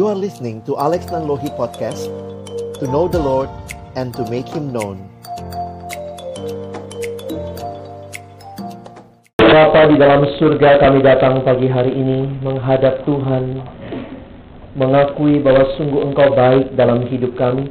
[0.00, 2.08] You are listening to Alex Nanlohi Podcast
[2.80, 3.52] To know the Lord
[4.00, 4.96] and to make Him known.
[9.36, 13.60] Bapa di dalam surga kami datang pagi hari ini menghadap Tuhan
[14.80, 17.68] Mengakui bahwa sungguh Engkau baik dalam hidup kami.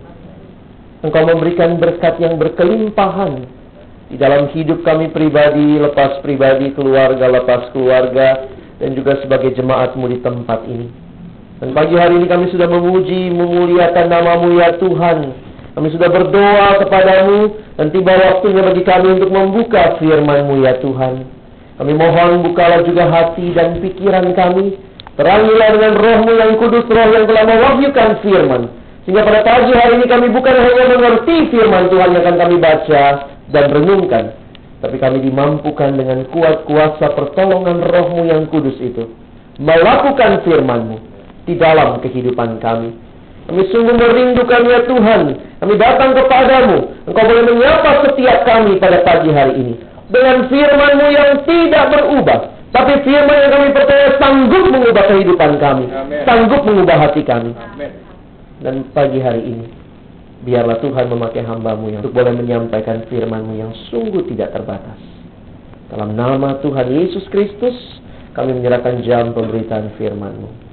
[1.01, 3.41] Engkau memberikan berkat yang berkelimpahan
[4.13, 8.45] Di dalam hidup kami pribadi, lepas pribadi, keluarga, lepas keluarga
[8.77, 11.08] Dan juga sebagai jemaatmu di tempat ini
[11.59, 15.35] Dan pagi hari ini kami sudah memuji, memuliakan namamu ya Tuhan
[15.75, 21.39] Kami sudah berdoa kepadamu Dan tiba waktunya bagi kami untuk membuka firmanmu ya Tuhan
[21.79, 24.75] kami mohon bukalah juga hati dan pikiran kami.
[25.15, 28.67] Terangilah dengan rohmu yang kudus, roh yang telah mewahyukan firman.
[29.07, 33.03] Sehingga pada pagi hari ini kami bukan hanya mengerti firman Tuhan yang akan kami baca
[33.55, 34.35] dan renungkan.
[34.83, 39.07] Tapi kami dimampukan dengan kuat kuasa pertolongan rohmu yang kudus itu.
[39.59, 41.08] Melakukan firmanmu
[41.49, 42.93] di dalam kehidupan kami.
[43.49, 45.21] Kami sungguh merindukan ya Tuhan.
[45.57, 46.77] Kami datang kepadamu.
[47.09, 49.73] Engkau boleh menyapa setiap kami pada pagi hari ini
[50.13, 52.39] dengan firman-Mu yang tidak berubah.
[52.69, 55.89] Tapi firman yang kami percaya sanggup mengubah kehidupan kami.
[55.89, 56.21] Amen.
[56.21, 57.57] Sanggup mengubah hati kami.
[57.57, 57.91] Amen.
[58.61, 59.65] Dan pagi hari ini,
[60.45, 65.01] biarlah Tuhan memakai hamba-Mu yang untuk boleh menyampaikan firman-Mu yang sungguh tidak terbatas.
[65.89, 67.73] Dalam nama Tuhan Yesus Kristus,
[68.37, 70.68] kami menyerahkan jam pemberitaan firman-Mu.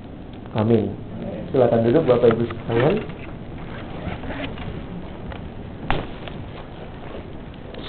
[0.55, 0.95] Amin.
[1.51, 2.95] Silakan duduk Bapak Ibu sekalian.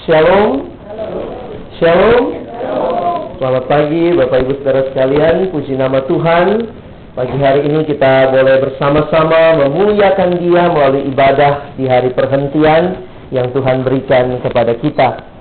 [0.08, 0.72] Shalom.
[1.78, 2.22] Shalom.
[3.38, 6.74] Selamat pagi Bapak Ibu Saudara sekalian, puji nama Tuhan.
[7.14, 12.98] Pagi hari ini kita boleh bersama-sama memuliakan Dia melalui ibadah di hari perhentian
[13.30, 15.37] yang Tuhan berikan kepada kita.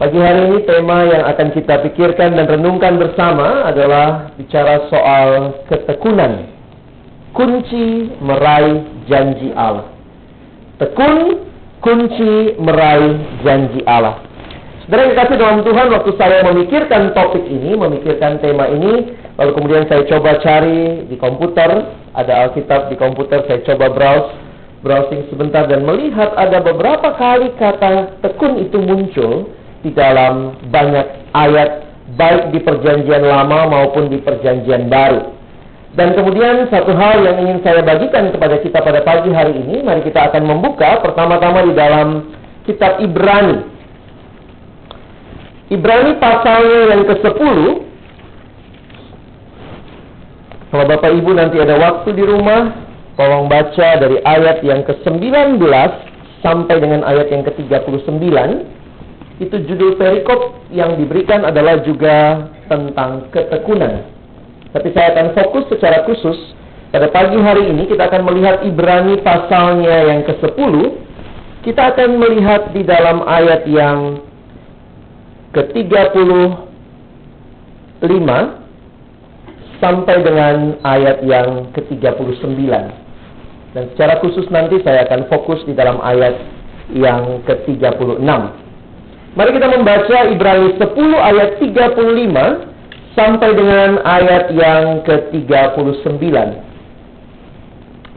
[0.00, 6.48] Pagi hari ini tema yang akan kita pikirkan dan renungkan bersama adalah bicara soal ketekunan.
[7.36, 8.80] Kunci meraih
[9.12, 9.92] janji Allah.
[10.80, 11.44] Tekun
[11.84, 14.24] kunci meraih janji Allah.
[14.88, 19.84] Saudara yang kasih dalam Tuhan, waktu saya memikirkan topik ini, memikirkan tema ini, lalu kemudian
[19.84, 24.32] saya coba cari di komputer, ada Alkitab di komputer, saya coba browse,
[24.80, 31.70] browsing sebentar dan melihat ada beberapa kali kata tekun itu muncul di dalam banyak ayat,
[32.16, 35.36] baik di perjanjian lama maupun di perjanjian baru.
[35.90, 40.06] Dan kemudian satu hal yang ingin saya bagikan kepada kita pada pagi hari ini, mari
[40.06, 42.30] kita akan membuka pertama-tama di dalam
[42.62, 43.80] kitab Ibrani.
[45.70, 47.58] Ibrani pasalnya yang ke-10
[50.70, 52.74] Kalau Bapak Ibu nanti ada waktu di rumah
[53.14, 55.62] Tolong baca dari ayat yang ke-19
[56.42, 58.18] Sampai dengan ayat yang ke-39
[59.40, 64.04] Itu judul perikop yang diberikan adalah juga tentang ketekunan
[64.70, 66.36] Tapi saya akan fokus secara khusus
[66.92, 70.72] Pada pagi hari ini kita akan melihat Ibrani pasalnya yang ke-10
[71.64, 74.20] Kita akan melihat di dalam ayat yang
[75.50, 78.06] ke-35
[79.80, 82.60] sampai dengan ayat yang ke-39.
[83.70, 86.36] Dan secara khusus nanti saya akan fokus di dalam ayat
[86.92, 88.20] yang ke-36.
[89.30, 96.26] Mari kita membaca Ibrani 10 ayat 35 sampai dengan ayat yang ke-39.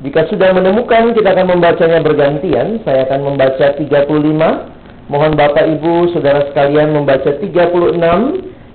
[0.03, 2.81] Jika sudah menemukan, kita akan membacanya bergantian.
[2.84, 4.73] Saya akan membaca 35,
[5.07, 7.53] Mohon Bapak Ibu, Saudara sekalian membaca 36,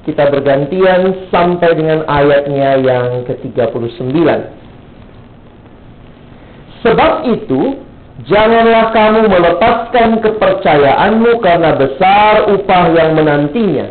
[0.09, 4.15] kita bergantian sampai dengan ayatnya yang ke-39.
[6.87, 7.88] Sebab itu,
[8.27, 13.87] janganlah kamu melepaskan kepercayaanmu karena besar upah yang menantinya.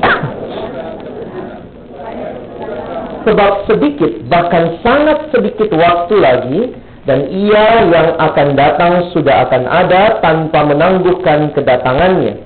[3.26, 6.72] Sebab sedikit, bahkan sangat sedikit waktu lagi,
[7.08, 12.36] dan ia yang akan datang sudah akan ada tanpa menangguhkan kedatangannya.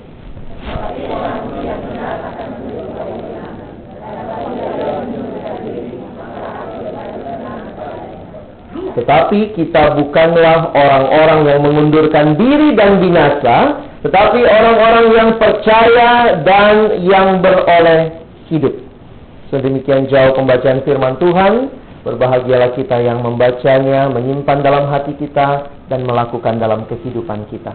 [8.95, 17.43] Tetapi kita bukanlah orang-orang yang mengundurkan diri dan binasa, tetapi orang-orang yang percaya dan yang
[17.43, 18.71] beroleh hidup.
[19.51, 21.69] Sedemikian jauh pembacaan firman Tuhan.
[22.05, 27.73] Berbahagialah kita yang membacanya, menyimpan dalam hati kita, dan melakukan dalam kehidupan kita.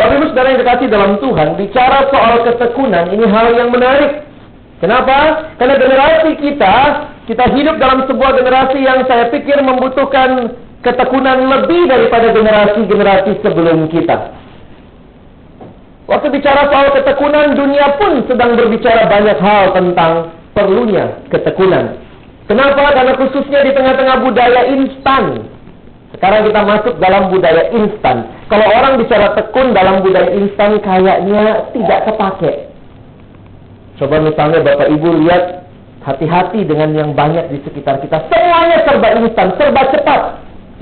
[0.00, 4.24] Bapak Ibu Saudara yang dikasih dalam Tuhan, bicara soal ketekunan ini hal yang menarik.
[4.80, 5.52] Kenapa?
[5.60, 6.76] Karena generasi kita,
[7.30, 14.34] kita hidup dalam sebuah generasi yang saya pikir membutuhkan ketekunan lebih daripada generasi-generasi sebelum kita.
[16.10, 21.94] Waktu bicara soal ketekunan, dunia pun sedang berbicara banyak hal tentang perlunya ketekunan.
[22.50, 22.90] Kenapa?
[22.90, 25.46] Karena khususnya di tengah-tengah budaya instan.
[26.12, 28.28] Sekarang kita masuk dalam budaya instan.
[28.50, 32.52] Kalau orang bicara tekun dalam budaya instan kayaknya tidak kepake.
[33.96, 35.42] Coba misalnya Bapak Ibu lihat
[36.02, 38.26] hati-hati dengan yang banyak di sekitar kita.
[38.28, 40.20] Semuanya serba instan, serba cepat.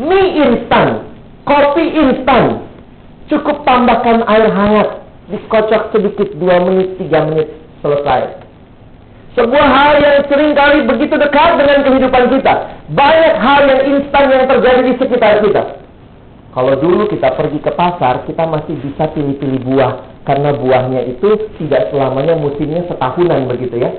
[0.01, 1.05] Mie instan,
[1.45, 2.65] kopi instan.
[3.31, 4.89] Cukup tambahkan air hangat,
[5.31, 8.43] dikocok sedikit 2 menit, 3 menit, selesai.
[9.39, 12.55] Sebuah hal yang sering kali begitu dekat dengan kehidupan kita.
[12.91, 15.63] Banyak hal yang instan yang terjadi di sekitar kita.
[16.51, 19.93] Kalau dulu kita pergi ke pasar, kita masih bisa pilih-pilih buah.
[20.27, 23.95] Karena buahnya itu tidak selamanya musimnya setahunan begitu ya.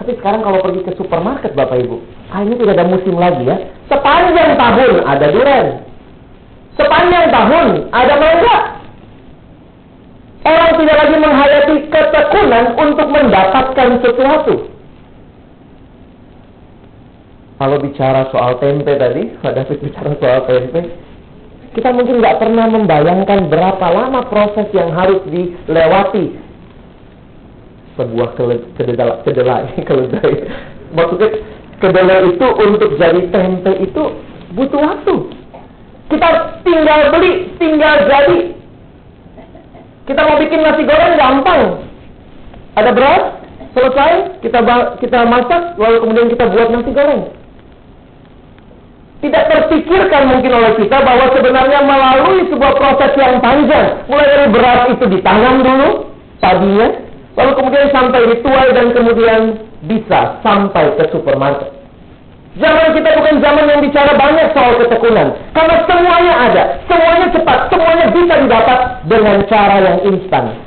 [0.00, 2.00] Tapi sekarang kalau pergi ke supermarket Bapak Ibu,
[2.32, 3.56] kayaknya tidak ada musim lagi ya.
[3.92, 5.66] Sepanjang tahun ada durian.
[6.80, 8.58] Sepanjang tahun ada mangga.
[10.40, 14.54] Orang tidak lagi menghayati ketekunan untuk mendapatkan sesuatu.
[17.60, 20.80] Kalau bicara soal tempe tadi, ada bicara soal tempe,
[21.76, 26.49] kita mungkin nggak pernah membayangkan berapa lama proses yang harus dilewati
[28.00, 28.58] sebuah kedelai,
[29.28, 30.34] kedelai, kedelai.
[30.96, 31.30] Maksudnya
[31.80, 34.02] kedelai itu untuk jadi tempe itu
[34.56, 35.14] butuh waktu.
[36.10, 36.28] Kita
[36.66, 38.38] tinggal beli, tinggal jadi.
[40.10, 41.62] Kita mau bikin nasi goreng gampang.
[42.74, 43.24] Ada beras,
[43.78, 44.58] selesai, kita
[44.98, 47.22] kita masak, lalu kemudian kita buat nasi goreng.
[49.20, 54.00] Tidak terpikirkan mungkin oleh kita bahwa sebenarnya melalui sebuah proses yang panjang.
[54.08, 56.08] Mulai dari beras itu ditanam dulu,
[56.40, 56.88] padinya,
[57.38, 59.40] lalu kemudian sampai dituai dan kemudian
[59.86, 61.80] bisa sampai ke supermarket.
[62.58, 65.38] Zaman kita bukan zaman yang bicara banyak soal ketekunan.
[65.54, 70.58] Karena semuanya ada, semuanya cepat, semuanya bisa didapat dengan cara yang instan.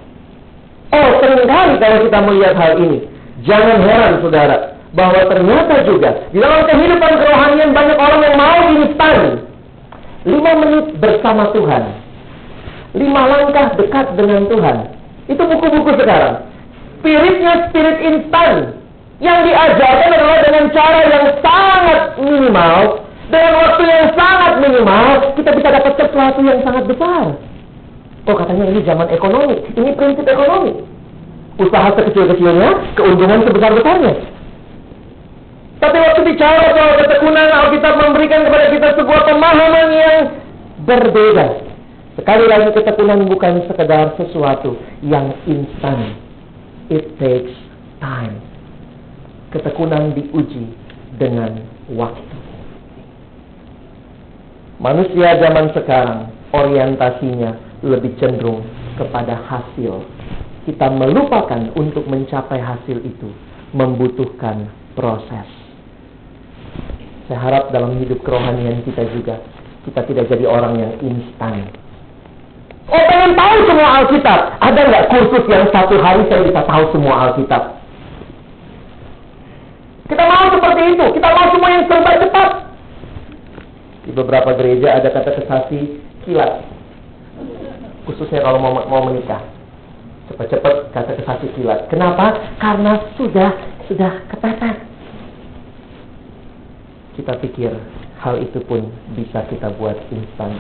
[0.96, 3.04] Oh, sering kali kalau kita melihat hal ini,
[3.44, 9.18] jangan heran saudara, bahwa ternyata juga di dalam kehidupan kerohanian banyak orang yang mau instan.
[10.24, 11.84] Lima menit bersama Tuhan.
[12.96, 14.78] Lima langkah dekat dengan Tuhan.
[15.28, 16.53] Itu buku-buku sekarang.
[17.04, 18.80] Spiritnya spirit instan.
[19.20, 22.80] Yang diajarkan adalah dengan cara yang sangat minimal.
[23.28, 25.08] Dengan waktu yang sangat minimal.
[25.36, 27.36] Kita bisa dapat sesuatu yang sangat besar.
[28.24, 29.68] Oh katanya ini zaman ekonomi.
[29.76, 30.80] Ini prinsip ekonomi.
[31.60, 34.16] Usaha sekecil-kecilnya, keuntungan sebesar-besarnya.
[35.84, 40.18] Tapi waktu bicara soal ketekunan, Alkitab memberikan kepada kita sebuah pemahaman yang
[40.88, 41.48] berbeda.
[42.16, 46.16] Sekali lagi ketekunan bukan sekedar sesuatu yang instan.
[46.94, 47.58] It takes
[47.98, 48.38] time.
[49.50, 50.70] Ketekunan diuji
[51.18, 51.58] dengan
[51.90, 52.38] waktu.
[54.78, 58.62] Manusia zaman sekarang orientasinya lebih cenderung
[58.94, 60.06] kepada hasil.
[60.70, 63.30] Kita melupakan untuk mencapai hasil itu
[63.74, 65.50] membutuhkan proses.
[67.26, 69.42] Saya harap dalam hidup kerohanian kita juga
[69.84, 71.83] kita tidak jadi orang yang instan.
[72.92, 74.40] Oh pengen tahu semua Alkitab.
[74.60, 77.80] Ada nggak kursus yang satu hari saya bisa tahu semua Alkitab?
[80.12, 81.06] Kita mau seperti itu.
[81.16, 82.50] Kita mau semua yang serba cepat.
[84.04, 85.80] Di beberapa gereja ada kata kesasi
[86.28, 86.60] kilat.
[88.04, 89.40] Khususnya kalau mau, mau menikah.
[90.28, 91.88] Cepat-cepat kata kesasi kilat.
[91.88, 92.36] Kenapa?
[92.60, 93.56] Karena sudah
[93.88, 94.94] sudah kepepet
[97.14, 97.72] kita pikir
[98.20, 100.58] hal itu pun bisa kita buat instan.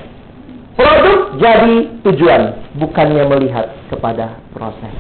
[0.74, 2.42] Produk jadi tujuan,
[2.82, 4.94] bukannya melihat kepada proses.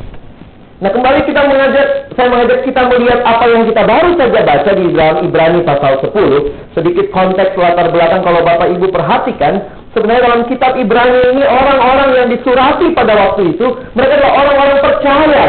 [0.83, 4.85] Nah kembali kita mengajak, saya mengajak kita melihat apa yang kita baru saja baca di
[4.91, 6.75] dalam Ibrani pasal 10.
[6.75, 9.63] Sedikit konteks latar belakang kalau Bapak Ibu perhatikan,
[9.95, 13.65] sebenarnya dalam kitab Ibrani ini orang-orang yang disurati pada waktu itu,
[13.95, 15.45] mereka adalah orang-orang percaya.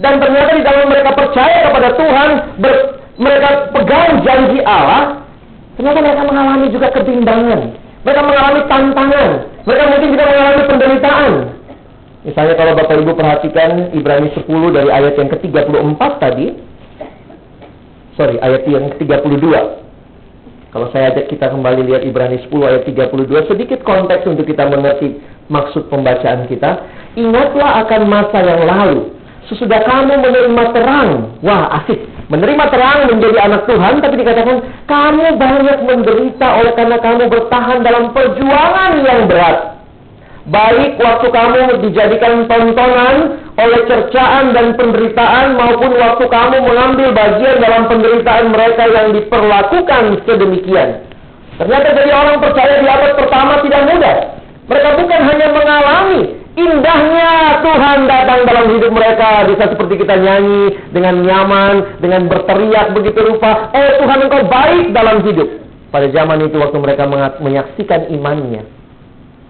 [0.00, 2.30] Dan ternyata di dalam mereka percaya kepada Tuhan,
[3.18, 5.26] mereka pegang janji Allah,
[5.74, 7.60] ternyata mereka mengalami juga kebimbangan.
[8.00, 9.30] Mereka mengalami tantangan.
[9.68, 11.32] Mereka mungkin juga mengalami penderitaan.
[12.20, 14.44] Misalnya kalau Bapak Ibu perhatikan Ibrani 10
[14.76, 16.46] dari ayat yang ke-34 tadi.
[18.16, 19.44] Sorry, ayat yang ke-32.
[20.70, 25.18] Kalau saya ajak kita kembali lihat Ibrani 10 ayat 32, sedikit konteks untuk kita mengerti
[25.50, 26.86] maksud pembacaan kita.
[27.18, 29.16] Ingatlah akan masa yang lalu.
[29.50, 31.10] Sesudah kamu menerima terang.
[31.42, 31.98] Wah, asik.
[32.30, 38.14] Menerima terang menjadi anak Tuhan, tapi dikatakan kamu banyak menderita oleh karena kamu bertahan dalam
[38.14, 39.82] perjuangan yang berat.
[40.46, 41.58] Baik waktu kamu
[41.90, 49.10] dijadikan tontonan oleh cercaan dan penderitaan maupun waktu kamu mengambil bagian dalam penderitaan mereka yang
[49.10, 51.02] diperlakukan sedemikian.
[51.58, 54.16] Ternyata jadi orang percaya di abad pertama tidak mudah.
[54.70, 59.48] Mereka bukan hanya mengalami Indahnya Tuhan datang dalam hidup mereka.
[59.48, 61.74] Bisa seperti kita nyanyi dengan nyaman,
[62.04, 63.72] dengan berteriak begitu rupa.
[63.72, 65.48] Oh Tuhan engkau baik dalam hidup.
[65.88, 67.08] Pada zaman itu waktu mereka
[67.40, 68.62] menyaksikan imannya.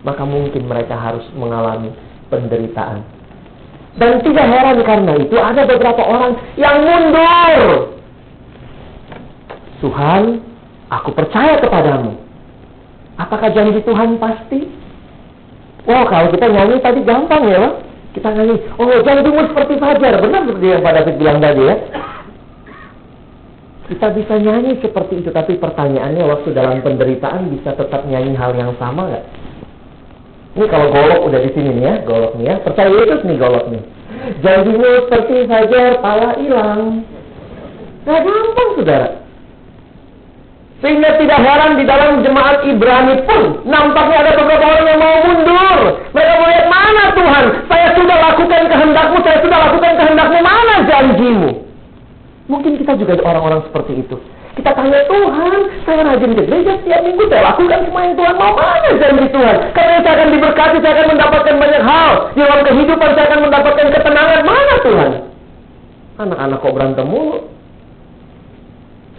[0.07, 1.93] Maka mungkin mereka harus mengalami
[2.31, 3.05] penderitaan.
[3.99, 7.61] Dan tidak heran karena itu ada beberapa orang yang mundur.
[9.83, 10.23] Tuhan,
[10.89, 12.15] aku percaya kepadamu.
[13.19, 14.65] Apakah janji Tuhan pasti?
[15.91, 17.75] Oh, kalau kita nyanyi tadi gampang ya, Pak.
[18.15, 20.23] Kita nyanyi, oh janjimu seperti fajar.
[20.23, 21.77] Benar seperti yang pada David bilang tadi ya.
[23.91, 28.71] Kita bisa nyanyi seperti itu, tapi pertanyaannya waktu dalam penderitaan bisa tetap nyanyi hal yang
[28.79, 29.25] sama nggak?
[30.51, 32.55] Ini kalau golok udah di sini nih ya, golok nih ya.
[32.63, 33.83] Percaya Yesus nih golok nih.
[34.43, 37.03] Janjimu seperti fajar, pala hilang.
[38.03, 39.09] Gak gampang, saudara.
[40.81, 45.79] Sehingga tidak heran di dalam jemaat Ibrani pun nampaknya ada beberapa orang yang mau mundur.
[46.17, 47.45] Mereka melihat mana Tuhan?
[47.69, 51.51] Saya sudah lakukan kehendakmu, saya sudah lakukan kehendakmu, mana janjimu?
[52.49, 54.17] Mungkin kita juga orang-orang seperti itu.
[54.57, 55.53] Kita tanya Tuhan,
[55.85, 58.53] saya rajin ke gereja setiap minggu, saya lakukan semua yang Tuhan mau.
[58.57, 59.57] Mana janji Tuhan?
[59.77, 62.13] Karena saya akan diberkati, saya akan mendapatkan banyak hal.
[62.33, 64.41] Di dalam kehidupan saya akan mendapatkan ketenangan.
[64.49, 65.11] Mana Tuhan?
[66.21, 67.60] Anak-anak kok berantem mulu?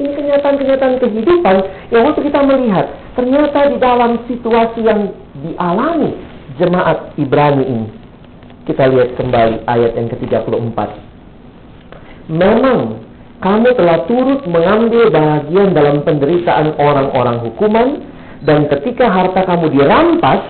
[0.02, 1.56] Ini kenyataan-kenyataan kehidupan
[1.94, 2.90] yang waktu kita melihat.
[3.14, 5.14] Ternyata di dalam situasi yang
[5.46, 6.18] dialami
[6.58, 7.88] jemaat Ibrani ini.
[8.66, 10.78] Kita lihat kembali ayat yang ke-34.
[12.34, 12.98] Memang
[13.46, 18.02] kamu telah turut mengambil bagian dalam penderitaan orang-orang hukuman
[18.42, 20.42] dan ketika harta kamu dirampas,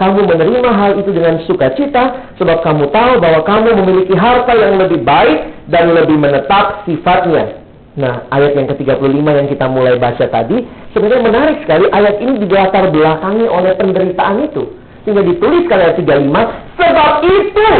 [0.00, 5.04] kamu menerima hal itu dengan sukacita sebab kamu tahu bahwa kamu memiliki harta yang lebih
[5.04, 7.67] baik dan lebih menetap sifatnya
[7.98, 10.62] Nah, ayat yang ke-35 yang kita mulai baca tadi,
[10.94, 14.70] sebenarnya menarik sekali ayat ini dilatar belakangi oleh penderitaan itu.
[15.02, 17.70] Sehingga dituliskan ayat 35, sebab itu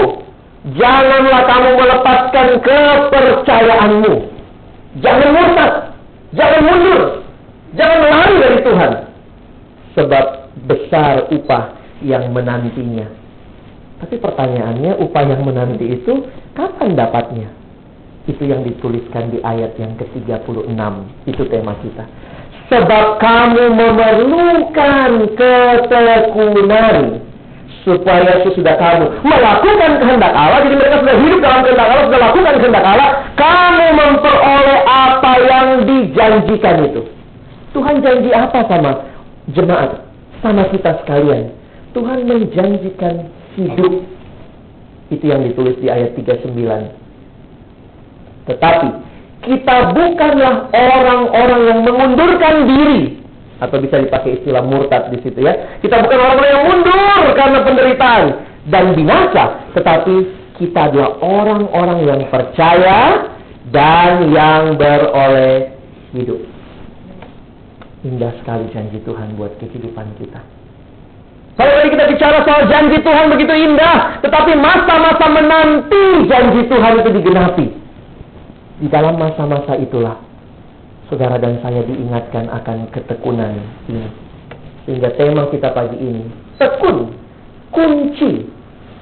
[0.75, 4.15] janganlah kamu melepaskan kepercayaanmu.
[4.99, 5.73] Jangan murtad,
[6.35, 7.03] jangan mundur,
[7.79, 8.93] jangan lari dari Tuhan.
[9.95, 10.25] Sebab
[10.67, 13.07] besar upah yang menantinya.
[14.03, 16.27] Tapi pertanyaannya, upah yang menanti itu
[16.59, 17.58] kapan dapatnya?
[18.29, 20.77] Itu yang dituliskan di ayat yang ke-36.
[21.25, 22.05] Itu tema kita.
[22.69, 27.25] Sebab kamu memerlukan ketekunan
[27.89, 32.55] supaya sesudah kamu melakukan kehendak Allah, jadi mereka sudah hidup dalam kehendak Allah, sudah lakukan
[32.61, 37.03] kehendak Allah, kamu memperoleh apa yang dijanjikan itu.
[37.73, 38.93] Tuhan janji apa sama
[39.57, 40.05] jemaat,
[40.45, 41.57] sama kita sekalian?
[41.97, 44.05] Tuhan menjanjikan hidup.
[45.09, 47.08] Itu yang ditulis di ayat 39.
[48.49, 48.89] Tetapi
[49.45, 53.03] kita bukanlah orang-orang yang mengundurkan diri
[53.59, 55.79] atau bisa dipakai istilah murtad di situ ya.
[55.83, 58.25] Kita bukan orang-orang yang mundur karena penderitaan
[58.71, 60.15] dan binasa, tetapi
[60.59, 63.31] kita adalah orang-orang yang percaya
[63.71, 65.71] dan yang beroleh
[66.15, 66.41] hidup.
[68.07, 70.41] Indah sekali janji Tuhan buat kehidupan kita.
[71.59, 77.11] Kalau tadi kita bicara soal janji Tuhan begitu indah, tetapi masa-masa menanti janji Tuhan itu
[77.19, 77.67] digenapi.
[78.79, 80.15] Di dalam masa-masa itulah
[81.11, 83.59] saudara dan saya diingatkan akan ketekunan
[83.91, 84.07] ini.
[84.87, 86.25] Sehingga tema kita pagi ini,
[86.57, 87.13] tekun,
[87.75, 88.47] kunci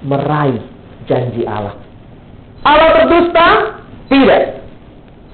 [0.03, 0.59] meraih
[1.07, 1.77] janji Allah.
[2.67, 3.49] Allah berdusta?
[4.11, 4.43] Tidak.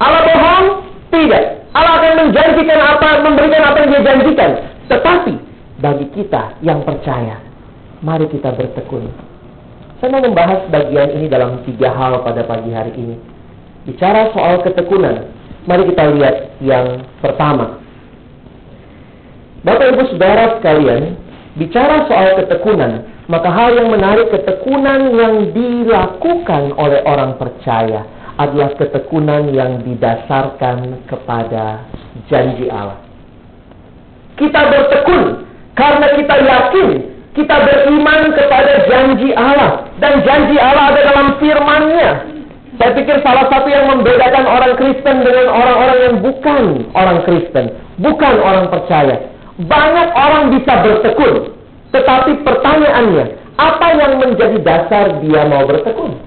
[0.01, 0.67] Allah bohong?
[1.13, 1.45] Tidak.
[1.73, 4.51] Allah akan menjanjikan apa, memberikan apa yang dia janjikan.
[4.93, 5.35] Tetapi
[5.81, 7.41] bagi kita yang percaya,
[8.05, 9.09] mari kita bertekun.
[10.03, 13.17] Saya mau membahas bagian ini dalam tiga hal pada pagi hari ini.
[13.83, 15.27] Bicara soal ketekunan,
[15.67, 17.83] mari kita lihat yang pertama.
[19.63, 21.19] Bapak Ibu Saudara sekalian,
[21.59, 28.07] bicara soal ketekunan, maka hal yang menarik ketekunan yang dilakukan oleh orang percaya
[28.39, 31.87] adalah ketekunan yang didasarkan kepada
[32.27, 32.99] janji Allah.
[34.35, 35.47] Kita bertekun
[35.79, 36.89] karena kita yakin
[37.33, 42.32] kita beriman kepada janji Allah dan janji Allah ada dalam firman-Nya.
[42.83, 46.63] Saya pikir salah satu yang membedakan orang Kristen dengan orang-orang yang bukan
[46.99, 49.23] orang Kristen, bukan orang percaya.
[49.55, 51.55] Banyak orang bisa bertekun,
[51.95, 56.19] tetapi pertanyaannya, apa yang menjadi dasar dia mau bertekun?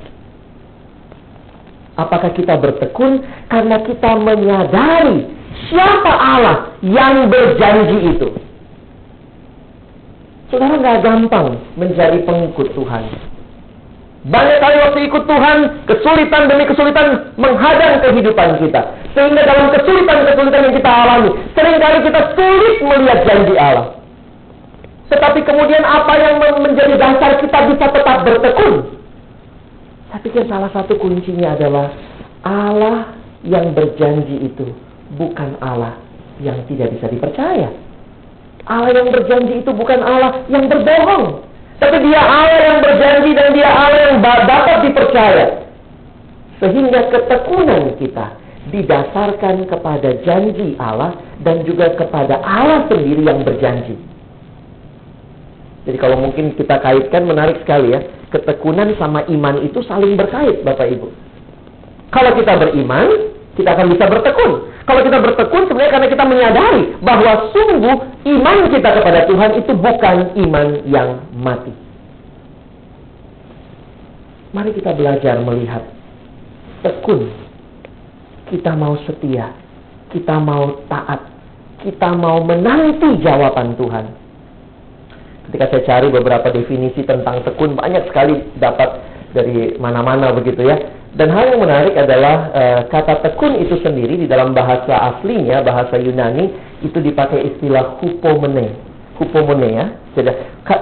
[2.00, 3.20] Apakah kita bertekun
[3.52, 5.28] karena kita menyadari
[5.68, 8.32] siapa Allah yang berjanji itu?
[10.48, 13.25] Saudara nggak gampang menjadi pengikut Tuhan.
[14.26, 18.82] Banyak kali waktu ikut Tuhan, kesulitan demi kesulitan menghadang kehidupan kita.
[19.14, 24.02] Sehingga dalam kesulitan-kesulitan yang kita alami, sering kali kita sulit melihat janji Allah.
[25.14, 28.98] Tetapi kemudian apa yang menjadi dasar kita bisa tetap bertekun?
[30.10, 31.94] Saya pikir salah satu kuncinya adalah
[32.42, 33.14] Allah
[33.46, 34.74] yang berjanji itu
[35.22, 36.02] bukan Allah
[36.42, 37.70] yang tidak bisa dipercaya.
[38.66, 41.46] Allah yang berjanji itu bukan Allah yang berbohong.
[41.76, 45.48] Tapi dia Allah yang berjanji dan dia Allah yang dapat dipercaya.
[46.64, 48.40] Sehingga ketekunan kita
[48.72, 54.00] didasarkan kepada janji Allah dan juga kepada Allah sendiri yang berjanji.
[55.86, 58.02] Jadi kalau mungkin kita kaitkan menarik sekali ya.
[58.34, 61.08] Ketekunan sama iman itu saling berkait Bapak Ibu.
[62.10, 64.52] Kalau kita beriman, kita akan bisa bertekun.
[64.86, 67.98] Kalau kita bertekun sebenarnya karena kita menyadari bahwa sungguh
[68.38, 71.74] iman kita kepada Tuhan itu bukan iman yang mati.
[74.52, 75.84] Mari kita belajar melihat
[76.84, 77.32] tekun.
[78.46, 79.50] Kita mau setia,
[80.14, 81.18] kita mau taat,
[81.82, 84.06] kita mau menanti jawaban Tuhan.
[85.50, 89.02] Ketika saya cari beberapa definisi tentang tekun, banyak sekali dapat
[89.34, 90.78] dari mana-mana begitu ya.
[91.16, 95.96] Dan hal yang menarik adalah e, kata tekun itu sendiri di dalam bahasa aslinya, bahasa
[95.96, 96.52] Yunani,
[96.84, 98.76] itu dipakai istilah hupomene.
[99.16, 99.86] Hupomene ya.
[100.20, 100.32] Jadi,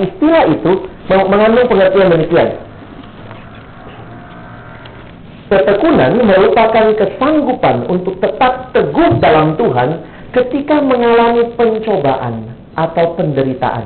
[0.10, 0.90] istilah itu
[1.30, 2.50] mengandung pengertian demikian.
[5.54, 10.02] Ketekunan merupakan kesanggupan untuk tetap teguh dalam Tuhan
[10.34, 13.86] ketika mengalami pencobaan atau penderitaan.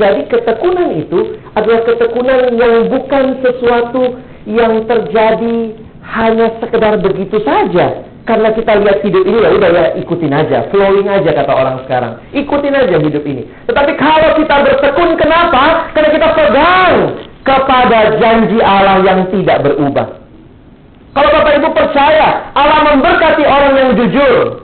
[0.00, 4.16] Jadi ketekunan itu adalah ketekunan yang bukan sesuatu
[4.48, 8.06] yang terjadi hanya sekedar begitu saja.
[8.28, 12.12] Karena kita lihat hidup ini ya udah ya ikutin aja, flowing aja kata orang sekarang.
[12.30, 13.48] Ikutin aja hidup ini.
[13.66, 15.90] Tetapi kalau kita bertekun kenapa?
[15.96, 16.94] Karena kita pegang
[17.42, 20.20] kepada janji Allah yang tidak berubah.
[21.10, 24.62] Kalau Bapak Ibu percaya Allah memberkati orang yang jujur.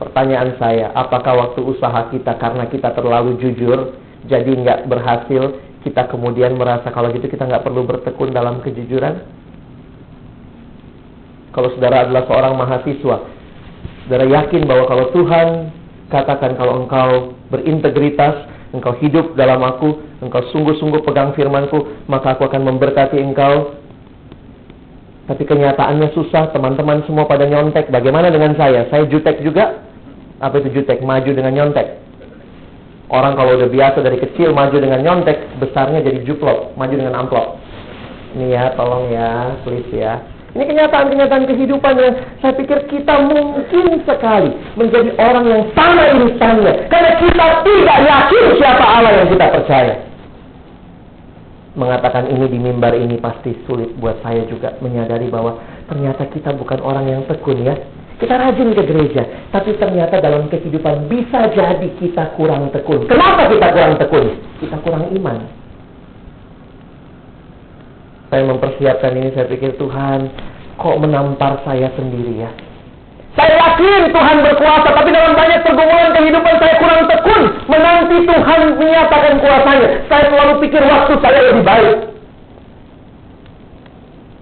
[0.00, 3.94] Pertanyaan saya, apakah waktu usaha kita karena kita terlalu jujur
[4.26, 9.24] jadi nggak berhasil kita kemudian merasa kalau gitu kita nggak perlu bertekun dalam kejujuran?
[11.50, 13.16] Kalau saudara adalah seorang mahasiswa,
[14.06, 15.48] saudara yakin bahwa kalau Tuhan
[16.12, 22.70] katakan kalau engkau berintegritas, engkau hidup dalam aku, engkau sungguh-sungguh pegang firmanku, maka aku akan
[22.70, 23.78] memberkati engkau.
[25.26, 27.86] Tapi kenyataannya susah, teman-teman semua pada nyontek.
[27.94, 28.90] Bagaimana dengan saya?
[28.90, 29.78] Saya jutek juga?
[30.42, 30.98] Apa itu jutek?
[31.06, 32.09] Maju dengan nyontek.
[33.10, 37.58] Orang kalau udah biasa dari kecil maju dengan nyontek, besarnya jadi juplok, maju dengan amplop.
[38.38, 40.22] Ini ya, tolong ya, please ya.
[40.50, 46.90] Ini kenyataan-kenyataan kehidupan yang saya pikir kita mungkin sekali menjadi orang yang sama instannya.
[46.90, 49.94] Karena kita tidak yakin siapa Allah yang kita percaya.
[51.78, 56.82] Mengatakan ini di mimbar ini pasti sulit buat saya juga menyadari bahwa ternyata kita bukan
[56.82, 57.74] orang yang tekun ya.
[58.20, 63.08] Kita rajin ke gereja, tapi ternyata dalam kehidupan bisa jadi kita kurang tekun.
[63.08, 64.36] Kenapa kita kurang tekun?
[64.60, 65.40] Kita kurang iman.
[68.28, 70.28] Saya mempersiapkan ini, saya pikir Tuhan,
[70.76, 72.52] kok menampar saya sendiri ya?
[73.40, 79.34] Saya yakin Tuhan berkuasa, tapi dalam banyak pergumulan kehidupan saya kurang tekun menanti Tuhan menyatakan
[79.40, 79.88] kuasanya.
[80.12, 82.09] Saya selalu pikir waktu saya lebih baik.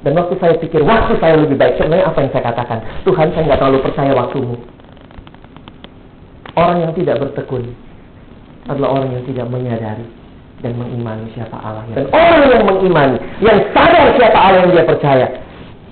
[0.08, 2.80] Dan waktu saya pikir waktu saya lebih baik, sebenarnya apa yang saya katakan?
[3.04, 4.56] Tuhan saya nggak terlalu percaya waktumu.
[6.56, 7.76] Orang yang tidak bertekun
[8.72, 10.08] adalah orang yang tidak menyadari
[10.64, 11.84] dan mengimani siapa Allah.
[11.92, 15.28] Dan orang yang mengimani, yang sadar siapa Allah yang dia percaya,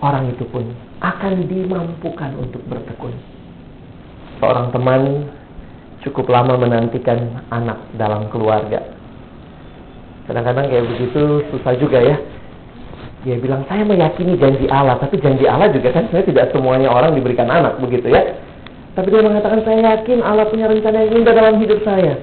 [0.01, 0.65] orang itu pun
[1.05, 3.13] akan dimampukan untuk bertekun.
[4.41, 5.29] Seorang teman
[6.09, 8.81] cukup lama menantikan anak dalam keluarga.
[10.25, 12.17] Kadang-kadang kayak begitu susah juga ya
[13.27, 17.19] dia bilang, saya meyakini janji Allah, tapi janji Allah juga kan saya tidak semuanya orang
[17.19, 18.23] diberikan anak, begitu ya.
[18.95, 22.15] Tapi dia mengatakan, saya yakin Allah punya rencana yang indah dalam hidup saya.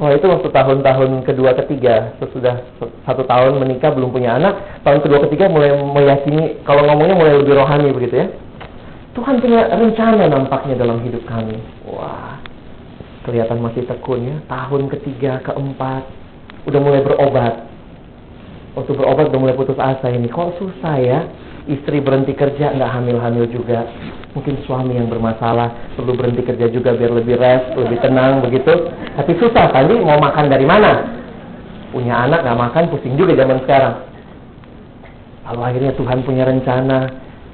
[0.00, 2.64] Oh itu waktu tahun-tahun kedua ketiga sesudah
[3.04, 7.60] satu tahun menikah belum punya anak tahun kedua ketiga mulai meyakini kalau ngomongnya mulai lebih
[7.60, 8.26] rohani begitu ya
[9.12, 12.40] Tuhan punya rencana nampaknya dalam hidup kami wah
[13.28, 16.08] kelihatan masih tekun ya tahun ketiga keempat
[16.64, 17.54] udah mulai berobat
[18.72, 20.28] waktu berobat udah mulai putus asa ini.
[20.28, 21.20] Kok susah ya?
[21.62, 23.86] Istri berhenti kerja nggak hamil-hamil juga.
[24.32, 28.72] Mungkin suami yang bermasalah perlu berhenti kerja juga biar lebih rest lebih tenang begitu.
[29.14, 31.06] Tapi susah tadi mau makan dari mana?
[31.92, 33.94] Punya anak nggak makan pusing juga zaman sekarang.
[35.46, 36.98] Lalu akhirnya Tuhan punya rencana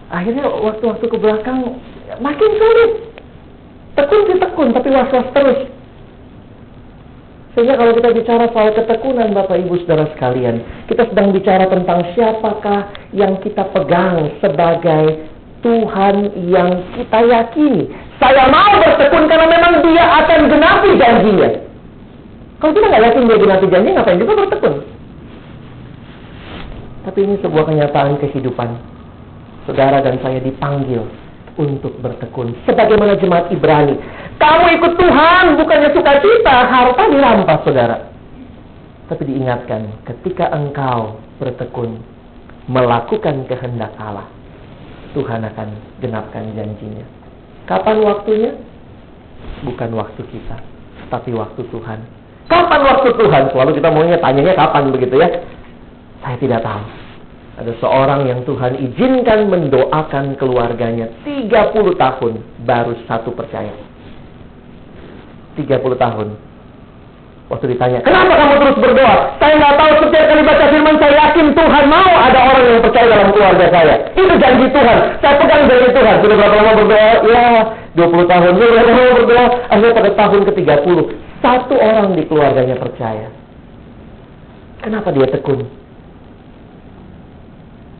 [0.08, 1.76] akhirnya waktu-waktu ke belakang
[2.22, 2.92] makin sulit.
[3.98, 5.77] Tekun sih tekun tapi was-was terus
[7.58, 12.86] sehingga kalau kita bicara soal ketekunan Bapak Ibu Saudara sekalian, kita sedang bicara tentang siapakah
[13.10, 15.26] yang kita pegang sebagai
[15.66, 17.90] Tuhan yang kita yakini.
[18.22, 21.50] Saya mau bertekun karena memang dia akan genapi janjinya.
[22.62, 24.74] Kalau kita nggak yakin dia genati janji, ngapain juga bertekun?
[27.10, 28.70] Tapi ini sebuah kenyataan kehidupan.
[29.66, 31.02] Saudara dan saya dipanggil
[31.58, 32.54] untuk bertekun.
[32.64, 33.98] Sebagaimana jemaat Ibrani.
[34.38, 37.98] Kamu ikut Tuhan, bukannya sukacita, harta dirampas, saudara.
[39.10, 41.98] Tapi diingatkan, ketika engkau bertekun,
[42.70, 44.30] melakukan kehendak Allah,
[45.18, 45.68] Tuhan akan
[45.98, 47.02] genapkan janjinya.
[47.66, 48.54] Kapan waktunya?
[49.66, 50.56] Bukan waktu kita,
[51.10, 51.98] tapi waktu Tuhan.
[52.46, 53.42] Kapan waktu Tuhan?
[53.50, 55.28] Selalu kita maunya tanyanya kapan begitu ya.
[56.22, 57.07] Saya tidak tahu.
[57.58, 61.50] Ada seorang yang Tuhan izinkan mendoakan keluarganya 30
[61.98, 63.74] tahun baru satu percaya.
[65.58, 65.66] 30
[65.98, 66.38] tahun.
[67.48, 69.34] Waktu ditanya, kenapa kamu terus berdoa?
[69.40, 73.06] Saya nggak tahu setiap kali baca firman, saya yakin Tuhan mau ada orang yang percaya
[73.08, 73.94] dalam keluarga saya.
[74.12, 74.98] Itu janji Tuhan.
[75.24, 76.14] Saya pegang janji Tuhan.
[76.20, 77.10] Sudah berapa lama berdoa?
[77.24, 77.46] Ya,
[77.96, 78.50] 20 tahun.
[78.52, 79.46] Sudah berapa lama berdoa?
[79.72, 80.96] Akhirnya pada tahun ke-30,
[81.40, 83.26] satu orang di keluarganya percaya.
[84.84, 85.87] Kenapa dia tekun?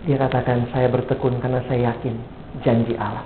[0.08, 2.16] Dia katakan, saya bertekun karena saya yakin
[2.64, 3.20] janji Allah.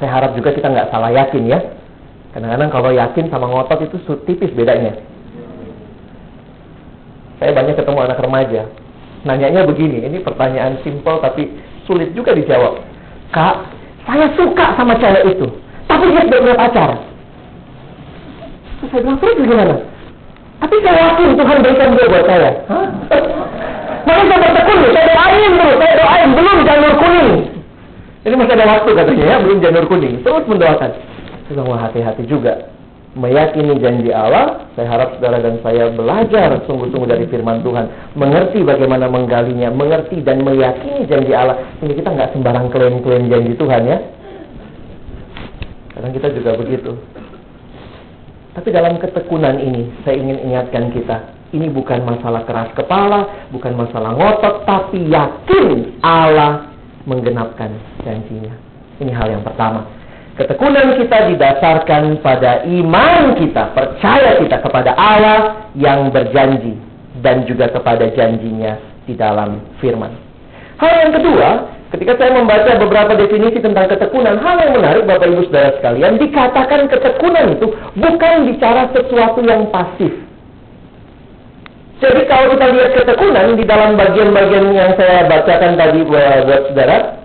[0.00, 1.60] Saya harap juga kita nggak salah yakin ya.
[2.32, 4.96] Kadang-kadang kalau yakin sama ngotot itu tipis bedanya.
[7.36, 8.64] Saya banyak ketemu anak remaja.
[9.28, 11.52] Nanyanya begini, ini pertanyaan simpel tapi
[11.84, 12.80] sulit juga dijawab.
[13.36, 13.76] Kak,
[14.08, 15.46] saya suka sama cewek itu,
[15.84, 16.90] tapi dia tidak punya pacar.
[18.80, 19.76] Terus saya bilang, terus gimana?
[20.64, 22.50] Tapi saya yakin Tuhan berikan dia buat saya.
[24.10, 27.30] Makanya saya bertekun, saya doain terus, saya doain, belum janur kuning.
[28.20, 30.14] Ini masih ada waktu katanya ya, belum janur kuning.
[30.26, 30.90] Terus mendoakan.
[31.46, 32.54] Saya hati-hati juga.
[33.10, 38.14] Meyakini janji Allah, saya harap saudara dan saya belajar sungguh-sungguh dari firman Tuhan.
[38.14, 41.58] Mengerti bagaimana menggalinya, mengerti dan meyakini janji Allah.
[41.78, 43.98] Sehingga kita nggak sembarang klaim-klaim janji Tuhan ya.
[45.90, 46.92] Kadang kita juga begitu.
[48.54, 54.14] Tapi dalam ketekunan ini, saya ingin ingatkan kita, ini bukan masalah keras kepala, bukan masalah
[54.14, 56.70] ngotot, tapi yakin Allah
[57.10, 57.74] menggenapkan
[58.06, 58.54] janjinya.
[59.02, 59.82] Ini hal yang pertama.
[60.38, 66.78] Ketekunan kita didasarkan pada iman kita, percaya kita kepada Allah yang berjanji
[67.18, 70.14] dan juga kepada janjinya di dalam firman.
[70.78, 71.48] Hal yang kedua,
[71.92, 76.88] ketika saya membaca beberapa definisi tentang ketekunan, hal yang menarik Bapak Ibu Saudara sekalian, dikatakan
[76.88, 77.66] ketekunan itu
[77.98, 80.29] bukan bicara sesuatu yang pasif.
[82.00, 87.20] Jadi kalau kita lihat ketekunan di dalam bagian-bagian yang saya bacakan tadi buat, saudara,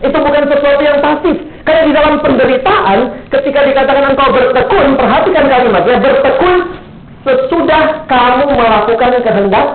[0.00, 1.36] itu bukan sesuatu yang pasif.
[1.68, 6.56] Karena di dalam penderitaan, ketika dikatakan engkau bertekun, perhatikan kalimatnya, bertekun
[7.28, 9.66] sesudah kamu melakukan kehendak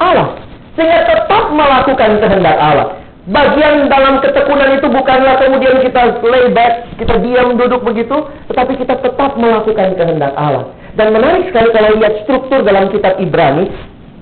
[0.00, 0.40] Allah.
[0.72, 2.96] Sehingga tetap melakukan kehendak Allah.
[3.28, 8.98] Bagian dalam ketekunan itu bukanlah kemudian kita lay back, kita diam duduk begitu, tetapi kita
[8.98, 10.64] tetap melakukan kehendak Allah.
[10.92, 13.68] Dan menarik sekali kalau lihat struktur dalam kitab Ibrani,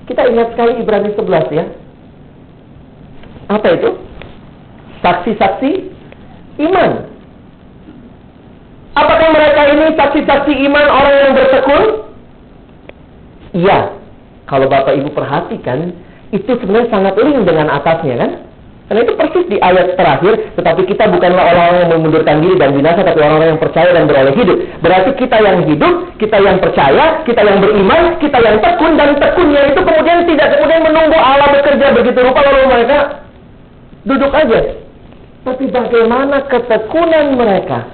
[0.07, 1.65] kita ingat sekali Ibrani 11 ya.
[3.51, 3.89] Apa itu?
[5.03, 5.71] Saksi-saksi
[6.63, 6.91] iman.
[8.95, 11.83] Apakah mereka ini saksi-saksi iman orang yang bertekun?
[13.51, 13.79] Iya.
[14.47, 15.95] Kalau Bapak Ibu perhatikan,
[16.31, 18.31] itu sebenarnya sangat link dengan atasnya kan?
[18.91, 23.07] Karena itu persis di ayat terakhir, tetapi kita bukanlah orang-orang yang memundurkan diri dan binasa,
[23.07, 24.57] tapi orang-orang yang percaya dan beroleh hidup.
[24.83, 29.71] Berarti kita yang hidup, kita yang percaya, kita yang beriman, kita yang tekun, dan tekunnya
[29.71, 32.97] itu kemudian tidak kemudian menunggu Allah bekerja begitu rupa, lalu mereka
[34.03, 34.59] duduk aja.
[35.47, 37.87] Tapi bagaimana ketekunan mereka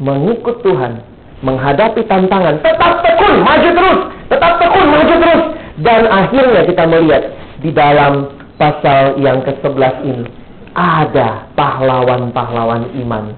[0.00, 1.04] mengikut Tuhan,
[1.44, 4.00] menghadapi tantangan, tetap tekun, maju terus,
[4.32, 5.42] tetap tekun, maju terus.
[5.84, 10.24] Dan akhirnya kita melihat di dalam pasal yang ke-11 ini
[10.72, 13.36] ada pahlawan-pahlawan iman.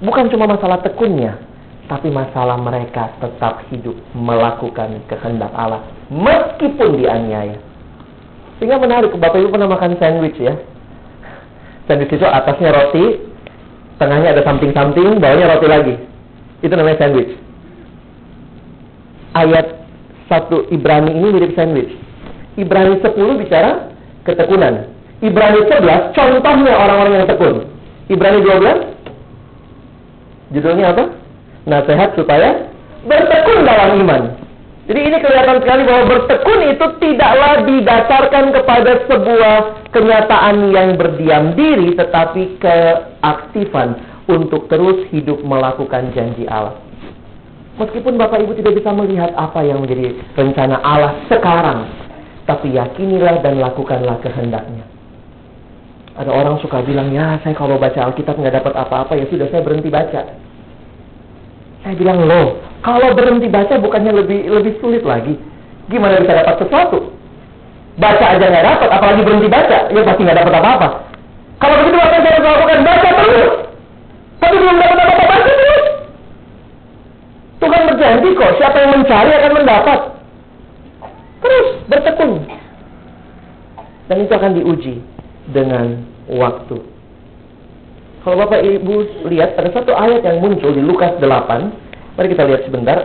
[0.00, 1.36] Bukan cuma masalah tekunnya,
[1.86, 7.60] tapi masalah mereka tetap hidup melakukan kehendak Allah meskipun dianiaya.
[8.56, 10.56] Sehingga menarik, Bapak Ibu pernah makan sandwich ya?
[11.84, 13.20] Sandwich itu atasnya roti,
[14.00, 15.94] tengahnya ada samping-samping, bawahnya roti lagi.
[16.64, 17.36] Itu namanya sandwich.
[19.36, 19.84] Ayat
[20.30, 21.92] satu Ibrani ini mirip sandwich.
[22.54, 23.90] Ibrani 10 bicara
[24.22, 24.86] ketekunan.
[25.22, 27.66] Ibrani 11 contohnya orang-orang yang tekun.
[28.10, 31.04] Ibrani 12 judulnya apa?
[31.64, 32.68] Nasihat supaya
[33.08, 34.22] bertekun dalam iman.
[34.84, 39.56] Jadi ini kelihatan sekali bahwa bertekun itu tidaklah didasarkan kepada sebuah
[39.96, 43.96] kenyataan yang berdiam diri, tetapi keaktifan
[44.28, 46.76] untuk terus hidup melakukan janji Allah.
[47.80, 52.03] Meskipun Bapak Ibu tidak bisa melihat apa yang menjadi rencana Allah sekarang,
[52.44, 54.84] tapi yakinilah dan lakukanlah kehendaknya.
[56.14, 59.66] Ada orang suka bilang, ya saya kalau baca Alkitab nggak dapat apa-apa, ya sudah saya
[59.66, 60.22] berhenti baca.
[61.82, 65.40] Saya bilang, loh, Kalau berhenti baca bukannya lebih lebih sulit lagi?
[65.88, 67.16] Gimana bisa dapat sesuatu?
[67.96, 70.88] Baca aja nggak dapat, apalagi berhenti baca, ya pasti nggak dapat apa-apa.
[71.64, 72.78] Kalau begitu apa yang saya lakukan?
[72.84, 73.52] Baca terus.
[74.36, 75.84] Tapi belum dapat apa-apa, baca terus.
[77.64, 79.98] Tuhan berjanji kok, siapa yang mencari akan mendapat.
[81.44, 82.48] Terus bertekun.
[84.08, 84.94] Dan itu akan diuji
[85.52, 86.00] dengan
[86.32, 86.80] waktu.
[88.24, 92.62] Kalau Bapak Ibu lihat ada satu ayat yang muncul di Lukas 8 Mari kita lihat
[92.62, 92.98] sebentar.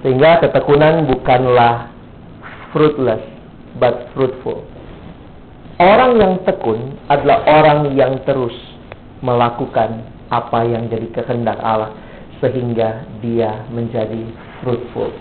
[0.04, 1.88] Sehingga ketekunan bukanlah
[2.76, 3.24] fruitless,
[3.80, 4.68] but fruitful.
[5.80, 8.54] Orang yang tekun adalah orang yang terus
[9.24, 11.96] melakukan apa yang jadi kehendak Allah
[12.44, 14.28] sehingga dia menjadi
[14.60, 15.16] fruitful.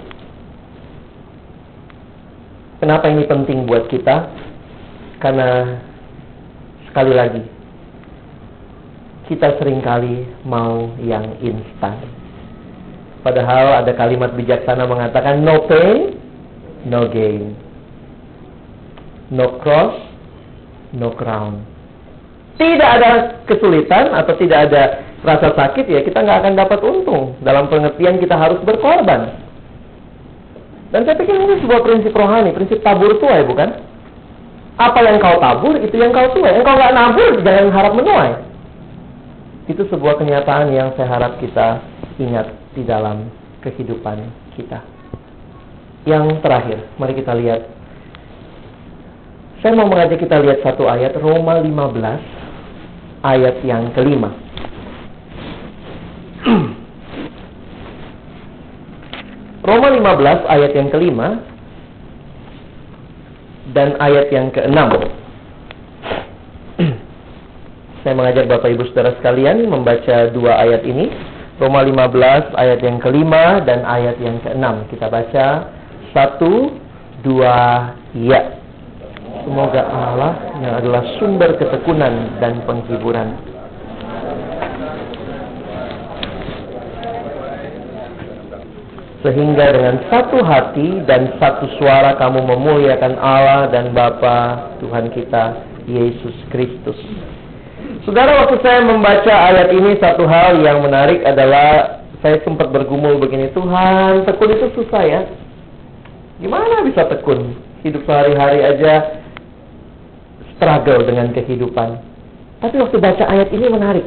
[2.82, 4.26] Kenapa ini penting buat kita?
[5.22, 5.78] Karena
[6.90, 7.42] sekali lagi
[9.30, 12.22] kita sering kali mau yang instan
[13.22, 16.18] Padahal ada kalimat bijaksana mengatakan no pain,
[16.90, 17.54] no gain.
[19.30, 19.94] No cross,
[20.90, 21.62] no crown.
[22.58, 24.82] Tidak ada kesulitan atau tidak ada
[25.22, 27.38] rasa sakit ya kita nggak akan dapat untung.
[27.46, 29.38] Dalam pengertian kita harus berkorban.
[30.90, 33.70] Dan saya pikir ini sebuah prinsip rohani, prinsip tabur tuai bukan?
[34.82, 36.58] Apa yang kau tabur itu yang kau tuai.
[36.58, 38.34] Engkau nggak nabur jangan harap menuai.
[39.70, 41.78] Itu sebuah kenyataan yang saya harap kita
[42.18, 43.30] ingat di dalam
[43.62, 44.26] kehidupan
[44.58, 44.82] kita.
[46.02, 47.62] Yang terakhir, mari kita lihat.
[49.62, 54.34] Saya mau mengajak kita lihat satu ayat Roma 15 ayat yang kelima.
[59.62, 61.51] Roma 15 ayat yang kelima
[63.72, 64.88] dan ayat yang keenam.
[68.02, 71.06] Saya mengajak Bapak Ibu Saudara sekalian membaca dua ayat ini
[71.62, 74.82] Roma 15 ayat yang kelima dan ayat yang keenam.
[74.90, 75.70] Kita baca
[76.10, 76.74] satu,
[77.22, 78.58] dua, ya.
[79.46, 83.51] Semoga Allah yang adalah sumber ketekunan dan penghiburan.
[89.22, 96.34] Sehingga dengan satu hati dan satu suara kamu memuliakan Allah dan Bapa Tuhan kita Yesus
[96.50, 96.98] Kristus.
[98.02, 103.50] Saudara, waktu saya membaca ayat ini satu hal yang menarik adalah saya sempat bergumul begini,
[103.54, 105.22] Tuhan, tekun itu susah ya.
[106.42, 107.54] Gimana bisa tekun?
[107.86, 109.22] Hidup sehari-hari aja
[110.58, 111.98] struggle dengan kehidupan.
[112.62, 114.06] Tapi waktu baca ayat ini menarik.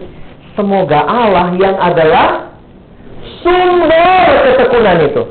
[0.55, 2.55] Semoga Allah yang adalah
[3.43, 5.23] sumber ketekunan itu.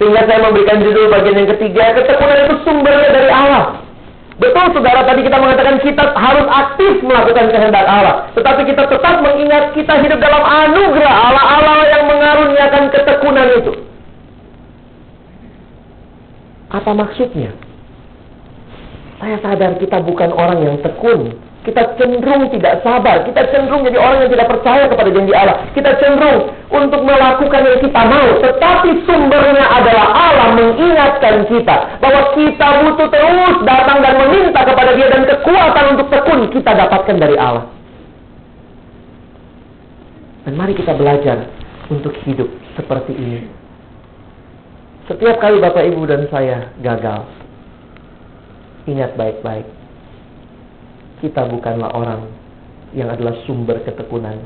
[0.00, 3.84] Sehingga saya memberikan judul bagian yang ketiga, ketekunan itu sumbernya dari Allah.
[4.40, 8.32] Betul saudara tadi kita mengatakan kita harus aktif melakukan kehendak Allah.
[8.32, 13.72] Tetapi kita tetap mengingat kita hidup dalam anugerah Allah Allah yang mengaruniakan ketekunan itu.
[16.72, 17.52] Apa maksudnya?
[19.20, 21.36] Saya sadar kita bukan orang yang tekun.
[21.60, 23.20] Kita cenderung tidak sabar.
[23.28, 25.60] Kita cenderung jadi orang yang tidak percaya kepada janji Allah.
[25.76, 28.28] Kita cenderung untuk melakukan yang kita mau.
[28.40, 32.00] Tetapi sumbernya adalah Allah mengingatkan kita.
[32.00, 35.12] Bahwa kita butuh terus datang dan meminta kepada dia.
[35.12, 37.68] Dan kekuatan untuk tekun kita dapatkan dari Allah.
[40.48, 41.44] Dan mari kita belajar
[41.92, 43.44] untuk hidup seperti ini.
[45.12, 47.28] Setiap kali Bapak Ibu dan saya gagal.
[48.88, 49.79] Ingat baik-baik
[51.20, 52.26] kita bukanlah orang
[52.96, 54.40] yang adalah sumber ketekunan.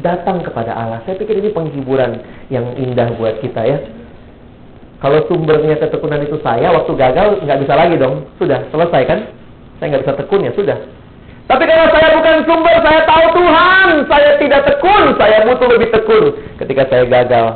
[0.00, 1.04] Datang kepada Allah.
[1.04, 3.78] Saya pikir ini penghiburan yang indah buat kita ya.
[5.00, 8.24] Kalau sumbernya ketekunan itu saya, waktu gagal nggak bisa lagi dong.
[8.40, 9.20] Sudah selesai kan?
[9.80, 10.78] Saya nggak bisa tekun ya sudah.
[11.50, 16.24] Tapi karena saya bukan sumber, saya tahu Tuhan, saya tidak tekun, saya butuh lebih tekun.
[16.62, 17.46] Ketika saya gagal,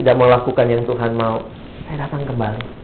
[0.00, 1.44] tidak melakukan yang Tuhan mau,
[1.84, 2.81] saya datang kembali.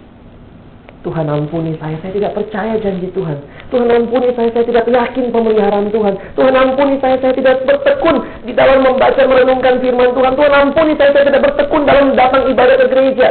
[1.07, 3.39] Tuhan ampuni saya, saya tidak percaya janji Tuhan.
[3.71, 6.19] Tuhan ampuni saya, saya tidak yakin pemeliharaan Tuhan.
[6.35, 10.33] Tuhan ampuni saya, saya tidak bertekun di dalam membaca merenungkan firman Tuhan.
[10.35, 13.29] Tuhan ampuni saya, saya tidak bertekun dalam datang ibadah ke gereja.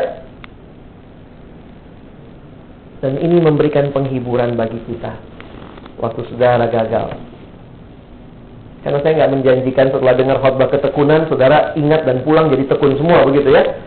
[3.03, 5.19] Dan ini memberikan penghiburan bagi kita.
[5.99, 7.19] Waktu saudara gagal.
[8.87, 13.27] Karena saya nggak menjanjikan setelah dengar khotbah ketekunan, saudara ingat dan pulang jadi tekun semua,
[13.27, 13.86] begitu ya.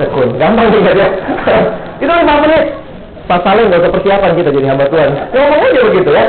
[0.00, 0.40] Tekun.
[0.40, 1.08] Gampang juga ya.
[2.02, 2.64] Itu lima menit.
[3.28, 5.10] Pasalnya nggak usah persiapan kita jadi hamba Tuhan.
[5.30, 6.24] Ngomong aja begitu ya.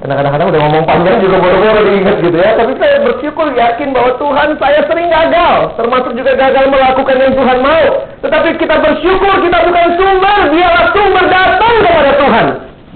[0.00, 2.56] Karena kadang-kadang udah ngomong panjang juga boro-boro diingat gitu ya.
[2.56, 5.56] Tapi saya bersyukur yakin bahwa Tuhan saya sering gagal.
[5.76, 7.86] Termasuk juga gagal melakukan yang Tuhan mau.
[8.24, 10.38] Tetapi kita bersyukur kita bukan sumber.
[10.54, 12.46] Dialah sumber datang kepada Tuhan.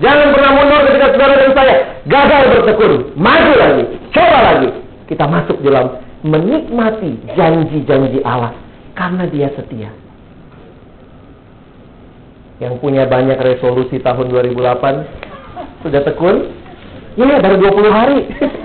[0.00, 1.74] Jangan pernah mundur ketika saudara dan saya
[2.08, 2.92] gagal bertekun.
[3.20, 3.84] Maju lagi.
[4.14, 4.68] Coba lagi.
[5.04, 8.56] Kita masuk dalam menikmati janji-janji Allah.
[8.96, 9.92] Karena dia setia
[12.62, 16.36] yang punya banyak resolusi tahun 2008 sudah tekun?
[17.18, 18.18] Iya, baru 20 hari.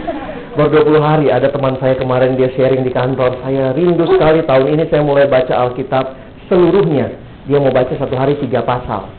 [0.57, 3.37] baru 20 hari ada teman saya kemarin dia sharing di kantor.
[3.41, 6.05] Saya rindu sekali tahun ini saya mulai baca Alkitab
[6.49, 7.09] seluruhnya.
[7.49, 9.09] Dia mau baca satu hari tiga pasal.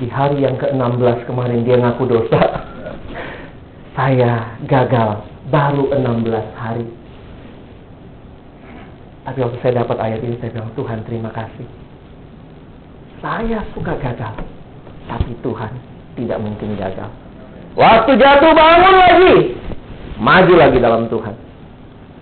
[0.00, 2.40] Di hari yang ke-16 kemarin dia ngaku dosa.
[3.96, 6.86] saya gagal baru 16 hari.
[9.24, 11.79] Tapi waktu saya dapat ayat ini saya bilang, Tuhan terima kasih
[13.20, 14.34] saya suka gagal,
[15.08, 15.72] tapi Tuhan
[16.16, 17.08] tidak mungkin gagal.
[17.76, 19.36] Waktu jatuh bangun lagi,
[20.18, 21.34] maju lagi dalam Tuhan.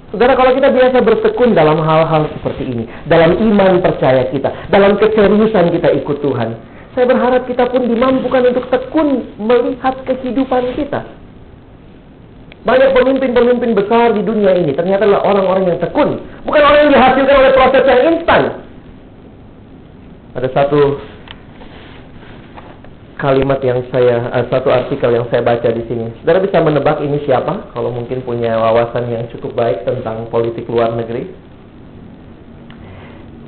[0.09, 5.69] Saudara, kalau kita biasa bertekun dalam hal-hal seperti ini, dalam iman percaya kita, dalam keseriusan
[5.69, 6.57] kita ikut Tuhan,
[6.97, 11.05] saya berharap kita pun dimampukan untuk tekun melihat kehidupan kita.
[12.67, 17.37] Banyak pemimpin-pemimpin besar di dunia ini ternyata adalah orang-orang yang tekun, bukan orang yang dihasilkan
[17.39, 18.43] oleh proses yang instan,
[20.37, 21.01] ada satu
[23.19, 26.15] kalimat yang saya uh, satu artikel yang saya baca di sini.
[26.23, 27.75] Saudara bisa menebak ini siapa?
[27.75, 31.27] Kalau mungkin punya wawasan yang cukup baik tentang politik luar negeri.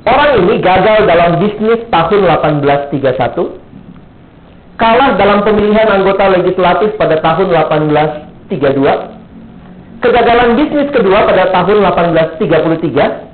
[0.01, 10.01] Orang ini gagal dalam bisnis tahun 1831, kalah dalam pemilihan anggota legislatif pada tahun 1832,
[10.01, 13.30] kegagalan bisnis kedua pada tahun 1833,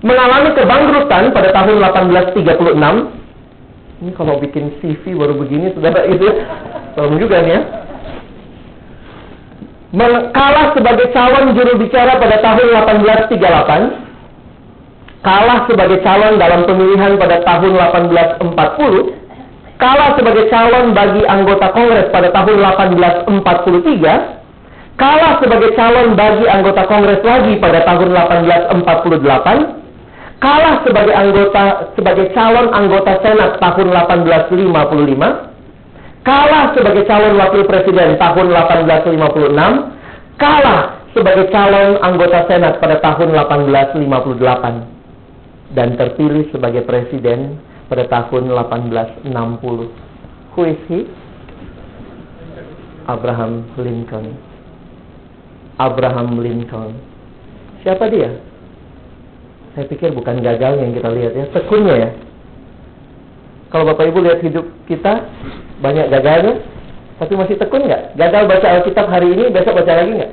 [0.00, 3.08] mengalami kebangkrutan pada tahun 1836.
[4.00, 6.24] Ini kalau bikin CV baru begini, saudara itu
[6.96, 7.60] tolong juga nih ya.
[10.30, 12.80] Kalah sebagai calon juru bicara pada tahun
[13.28, 14.08] 1838.
[15.20, 18.56] Kalah sebagai calon dalam pemilihan pada tahun 1840.
[19.76, 22.56] Kalah sebagai calon bagi anggota Kongres pada tahun
[23.28, 24.40] 1843
[25.00, 29.79] kalah sebagai calon bagi anggota Kongres lagi pada tahun 1848
[30.40, 34.64] kalah sebagai anggota sebagai calon anggota Senat tahun 1855,
[36.24, 45.76] kalah sebagai calon wakil presiden tahun 1856, kalah sebagai calon anggota Senat pada tahun 1858
[45.76, 47.60] dan terpilih sebagai presiden
[47.92, 49.28] pada tahun 1860.
[50.56, 51.04] Who is he?
[53.06, 54.34] Abraham Lincoln.
[55.78, 56.96] Abraham Lincoln.
[57.84, 58.49] Siapa dia?
[59.80, 62.12] Saya pikir bukan gagal yang kita lihat ya, tekunnya ya.
[63.72, 65.24] Kalau Bapak Ibu lihat hidup kita,
[65.80, 66.60] banyak gagalnya,
[67.16, 68.12] tapi masih tekun nggak?
[68.12, 70.32] Gagal baca Alkitab hari ini, besok baca lagi nggak?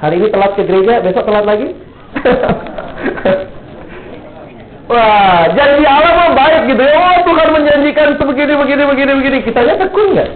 [0.00, 1.68] Hari ini telat ke gereja, besok telat lagi?
[4.88, 6.96] Wah, janji Allah mah baik gitu ya.
[6.96, 9.38] Oh, Tuhan menjanjikan sebegini, begini, begini, begini.
[9.44, 10.30] Kita lihat tekun nggak?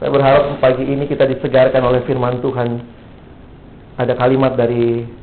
[0.00, 2.80] Saya berharap pagi ini kita disegarkan oleh firman Tuhan.
[4.00, 5.20] Ada kalimat dari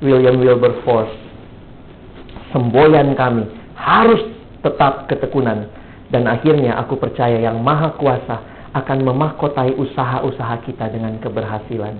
[0.00, 1.12] William Wilberforce.
[2.50, 3.46] Semboyan kami
[3.76, 4.20] harus
[4.64, 5.68] tetap ketekunan.
[6.10, 8.42] Dan akhirnya aku percaya yang maha kuasa
[8.74, 11.94] akan memahkotai usaha-usaha kita dengan keberhasilan.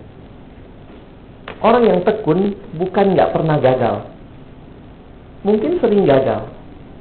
[1.62, 4.10] Orang yang tekun bukan nggak pernah gagal.
[5.46, 6.50] Mungkin sering gagal.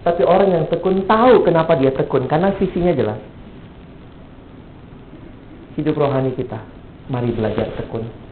[0.06, 2.30] Tapi orang yang tekun tahu kenapa dia tekun.
[2.30, 3.20] Karena visinya jelas.
[5.80, 6.60] Hidup rohani kita.
[7.10, 8.29] Mari belajar tekun.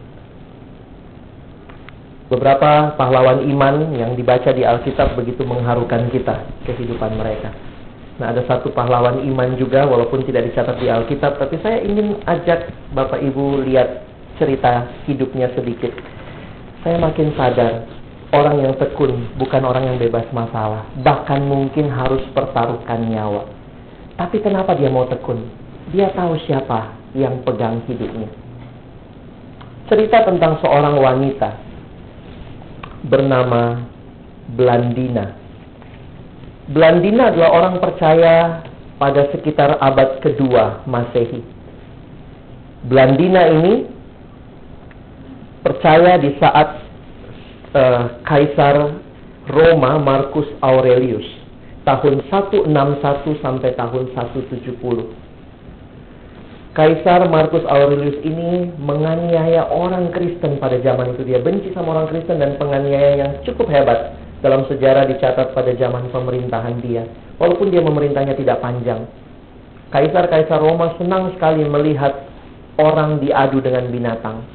[2.28, 7.56] Beberapa pahlawan iman yang dibaca di Alkitab begitu mengharukan kita kehidupan mereka.
[8.20, 12.68] Nah, ada satu pahlawan iman juga walaupun tidak dicatat di Alkitab, tapi saya ingin ajak
[12.92, 14.04] Bapak Ibu lihat
[14.36, 15.96] cerita hidupnya sedikit.
[16.84, 17.88] Saya makin sadar
[18.36, 23.48] orang yang tekun bukan orang yang bebas masalah, bahkan mungkin harus pertaruhkan nyawa.
[24.20, 25.48] Tapi kenapa dia mau tekun?
[25.96, 28.28] Dia tahu siapa yang pegang hidupnya.
[29.88, 31.67] Cerita tentang seorang wanita
[33.08, 33.88] bernama
[34.54, 35.48] Blandina
[36.68, 38.60] Blandina adalah orang percaya
[39.00, 41.40] pada sekitar abad kedua Masehi.
[42.92, 43.88] Blandina ini
[45.64, 46.84] percaya di saat
[47.72, 49.00] uh, Kaisar
[49.48, 51.24] Roma Marcus Aurelius
[51.88, 54.68] tahun 161 sampai tahun 170.
[56.78, 61.26] Kaisar Marcus Aurelius ini menganiaya orang Kristen pada zaman itu.
[61.26, 64.14] Dia benci sama orang Kristen dan penganiaya yang cukup hebat
[64.46, 67.02] dalam sejarah dicatat pada zaman pemerintahan dia.
[67.42, 69.10] Walaupun dia memerintahnya tidak panjang.
[69.90, 72.14] Kaisar-kaisar Roma senang sekali melihat
[72.78, 74.46] orang diadu dengan binatang.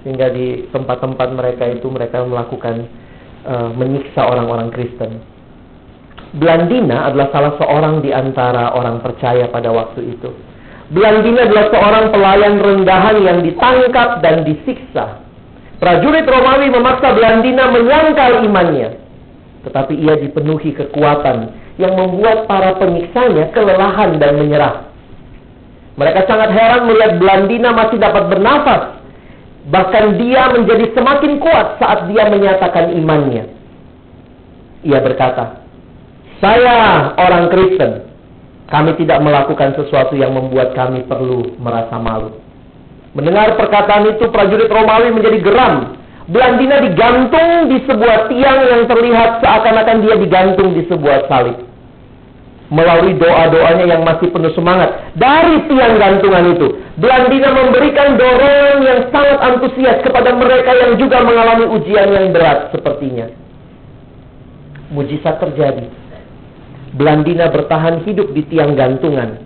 [0.00, 2.88] Sehingga di tempat-tempat mereka itu mereka melakukan
[3.44, 5.20] uh, menyiksa orang-orang Kristen.
[6.40, 10.53] Blandina adalah salah seorang di antara orang percaya pada waktu itu.
[10.94, 15.24] Blandina adalah seorang pelayan rendahan yang ditangkap dan disiksa
[15.84, 18.96] Prajurit Romawi memaksa Blandina menyangkal imannya.
[19.68, 24.88] Tetapi ia dipenuhi kekuatan yang membuat para penyiksanya kelelahan dan menyerah.
[26.00, 28.96] Mereka sangat heran melihat Blandina masih dapat bernafas.
[29.68, 33.44] Bahkan dia menjadi semakin kuat saat dia menyatakan imannya.
[34.88, 35.64] Ia berkata,
[36.40, 38.13] Saya orang Kristen.
[38.64, 42.32] Kami tidak melakukan sesuatu yang membuat kami perlu merasa malu.
[43.12, 45.74] Mendengar perkataan itu, prajurit Romawi menjadi geram.
[46.24, 51.60] Blandina digantung di sebuah tiang yang terlihat seakan-akan dia digantung di sebuah salib.
[52.72, 59.38] Melalui doa-doanya yang masih penuh semangat dari tiang gantungan itu, Blandina memberikan dorongan yang sangat
[59.44, 63.28] antusias kepada mereka yang juga mengalami ujian yang berat sepertinya.
[64.96, 65.92] Mujizat terjadi.
[66.94, 69.42] Blandina bertahan hidup di tiang gantungan.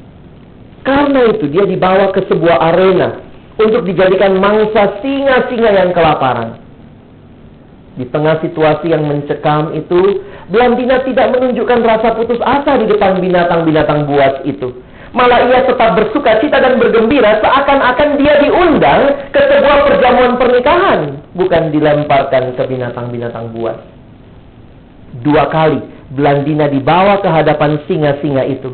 [0.85, 3.25] Karena itu dia dibawa ke sebuah arena
[3.57, 6.61] untuk dijadikan mangsa singa-singa yang kelaparan.
[7.99, 10.23] Di tengah situasi yang mencekam itu,
[10.53, 14.71] Blandina tidak menunjukkan rasa putus asa di depan binatang-binatang buas itu.
[15.17, 21.73] Malah ia tetap bersuka cita dan bergembira seakan-akan dia diundang ke sebuah perjamuan pernikahan, bukan
[21.73, 23.81] dilemparkan ke binatang-binatang buas.
[25.25, 28.73] Dua kali Blandina dibawa ke hadapan singa-singa itu,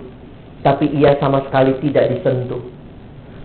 [0.63, 2.63] tapi ia sama sekali tidak disentuh.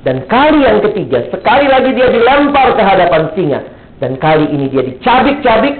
[0.05, 3.59] Dan kali yang ketiga, sekali lagi dia dilempar ke hadapan singa.
[3.99, 5.75] Dan kali ini dia dicabik-cabik,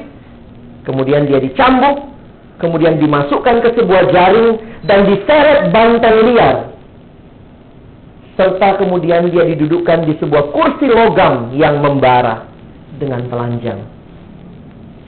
[0.83, 2.11] kemudian dia dicambuk,
[2.59, 6.75] kemudian dimasukkan ke sebuah jaring dan diseret banteng liar.
[8.35, 12.43] Serta kemudian dia didudukkan di sebuah kursi logam yang membara
[12.99, 13.79] dengan telanjang.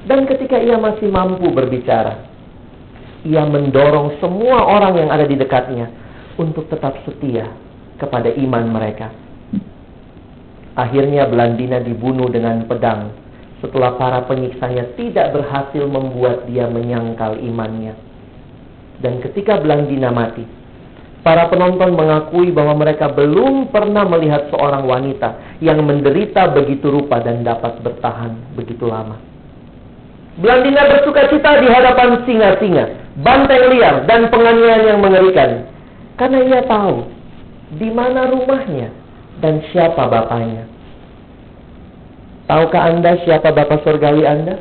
[0.08, 2.31] Dan ketika ia masih mampu berbicara,
[3.22, 5.90] ia mendorong semua orang yang ada di dekatnya
[6.42, 7.50] untuk tetap setia
[8.02, 9.14] kepada iman mereka.
[10.74, 13.14] Akhirnya Belandina dibunuh dengan pedang
[13.62, 17.94] setelah para penyiksanya tidak berhasil membuat dia menyangkal imannya.
[18.98, 20.42] Dan ketika Belandina mati,
[21.22, 27.46] para penonton mengakui bahwa mereka belum pernah melihat seorang wanita yang menderita begitu rupa dan
[27.46, 29.31] dapat bertahan begitu lama.
[30.40, 32.86] Belandina bersuka cita di hadapan singa-singa,
[33.20, 35.68] banteng liar, dan penganiayaan yang mengerikan.
[36.16, 37.04] Karena ia tahu
[37.76, 38.96] di mana rumahnya,
[39.44, 40.72] dan siapa bapaknya.
[42.48, 44.56] Tahukah Anda siapa bapak surgawi Anda?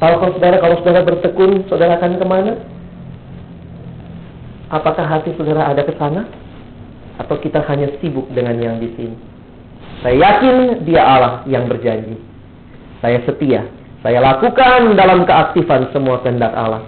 [0.00, 2.52] Tahukah saudara kalau saudara bertekun, saudara akan ke mana?
[4.68, 6.28] Apakah hati saudara ada ke sana?
[7.18, 9.16] Atau kita hanya sibuk dengan yang di sini?
[10.04, 12.14] Saya yakin dia Allah yang berjanji.
[12.98, 13.62] Saya setia.
[14.02, 16.86] Saya lakukan dalam keaktifan semua kehendak Allah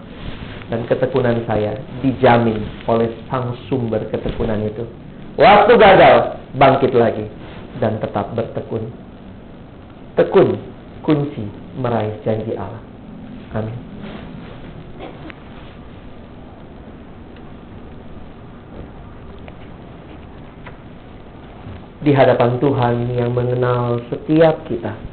[0.70, 1.74] dan ketekunan saya
[2.06, 4.86] dijamin oleh sang sumber ketekunan itu.
[5.34, 7.26] Waktu gagal, bangkit lagi
[7.82, 8.86] dan tetap bertekun.
[10.14, 10.54] Tekun
[11.02, 11.42] kunci
[11.74, 12.82] meraih janji Allah.
[13.58, 13.74] Amin.
[22.00, 25.09] Di hadapan Tuhan yang mengenal setiap kita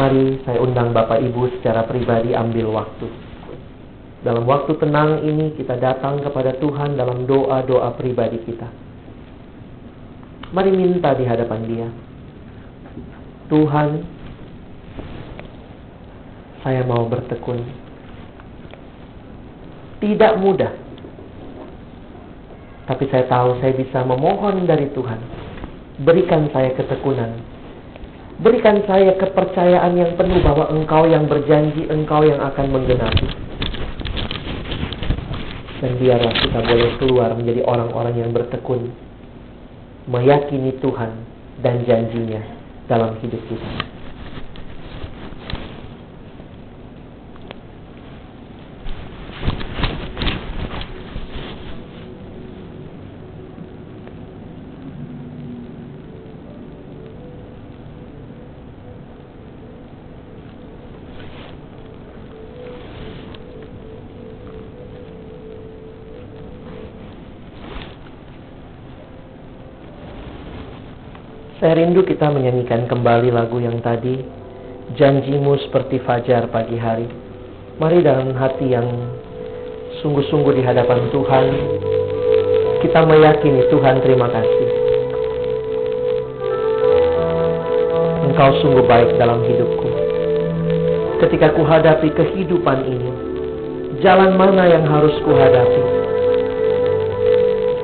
[0.00, 3.04] Mari saya undang Bapak Ibu secara pribadi ambil waktu.
[4.24, 8.64] Dalam waktu tenang ini kita datang kepada Tuhan dalam doa-doa pribadi kita.
[10.56, 11.88] Mari minta di hadapan Dia.
[13.52, 13.90] Tuhan,
[16.64, 17.60] saya mau bertekun.
[20.00, 20.72] tidak mudah.
[22.88, 25.20] Tapi saya tahu saya bisa memohon dari Tuhan.
[26.08, 27.49] Berikan saya ketekunan.
[28.40, 33.28] Berikan saya kepercayaan yang penuh bahwa Engkau yang berjanji, Engkau yang akan menggenapi.
[35.84, 38.96] Dan biarlah kita boleh keluar menjadi orang-orang yang bertekun.
[40.08, 41.12] Meyakini Tuhan
[41.60, 42.40] dan janjinya
[42.88, 43.99] dalam hidup kita.
[71.60, 74.16] Saya rindu kita menyanyikan kembali lagu yang tadi
[74.96, 77.04] Janjimu seperti fajar pagi hari.
[77.76, 78.88] Mari dalam hati yang
[80.00, 81.46] sungguh-sungguh di hadapan Tuhan
[82.80, 84.68] Kita meyakini Tuhan terima kasih.
[88.24, 89.88] Engkau sungguh baik dalam hidupku.
[91.20, 93.10] Ketika kuhadapi kehidupan ini
[94.00, 95.84] Jalan mana yang harus kuhadapi?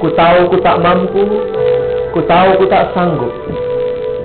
[0.01, 1.56] Ku tahu ku tak mampu
[2.17, 3.29] Ku tahu ku tak sanggup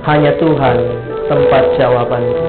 [0.07, 0.79] hanya Tuhan
[1.27, 2.47] tempat jawabanku.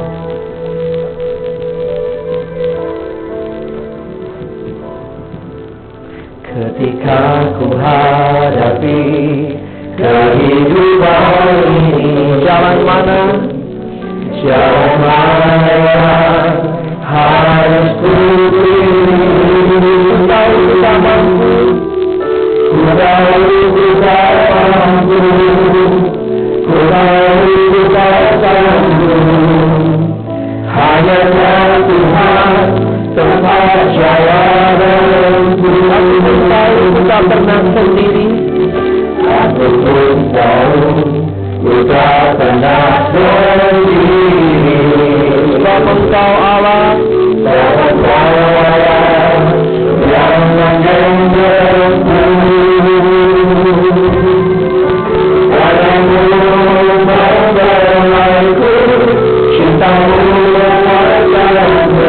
[6.47, 7.19] Ketika
[7.59, 8.99] ku hadapi
[9.99, 13.21] kehidupan ini Jalan mana?
[14.47, 16.42] Jalan mana
[33.73, 33.89] Aku
[36.21, 38.27] pun tahu ku tak pernah sendiri
[39.25, 40.93] Aku pun tahu
[41.65, 44.13] ku tak pernah sendiri
[45.57, 47.01] Sebab engkau Allah
[47.41, 48.29] Sebab engkau
[48.61, 49.41] Allah
[50.05, 52.21] Yang menyentuhku
[55.49, 56.21] Padamu
[57.09, 58.73] membelaiku
[59.57, 60.21] Cintamu
[60.53, 62.03] memaksaku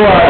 [0.00, 0.21] wanita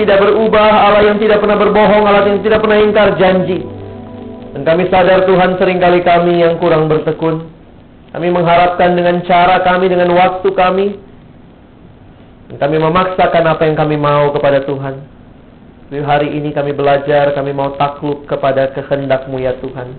[0.00, 3.60] tidak berubah Allah yang tidak pernah berbohong Allah yang tidak pernah ingkar janji.
[4.56, 7.46] Dan kami sadar Tuhan sering kali kami yang kurang bertekun.
[8.10, 10.86] Kami mengharapkan dengan cara kami Dengan waktu kami.
[12.50, 15.04] Dan kami memaksakan apa yang kami mau kepada Tuhan.
[15.86, 19.94] Tapi hari ini kami belajar Kami mau takluk kepada kehendakmu ya Tuhan.